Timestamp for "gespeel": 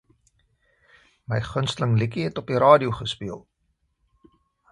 3.01-3.47